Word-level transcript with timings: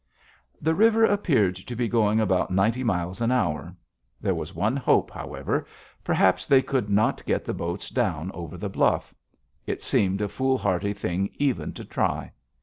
The 0.59 0.73
river 0.73 1.05
appeared 1.05 1.55
to 1.57 1.75
be 1.75 1.87
going 1.87 2.19
about 2.19 2.49
ninety 2.49 2.83
miles 2.83 3.21
an 3.21 3.31
hour. 3.31 3.75
There 4.19 4.33
was 4.33 4.55
one 4.55 4.75
hope, 4.75 5.11
however. 5.11 5.67
Perhaps 6.03 6.47
they 6.47 6.63
could 6.63 6.89
not 6.89 7.23
get 7.27 7.45
the 7.45 7.53
boats 7.53 7.89
down 7.91 8.31
over 8.31 8.57
the 8.57 8.67
bluff. 8.67 9.13
It 9.67 9.83
seemed 9.83 10.21
a 10.23 10.27
foolhardy 10.27 10.93
thing 10.93 11.29
even 11.37 11.71
to 11.73 11.85
try. 11.85 12.31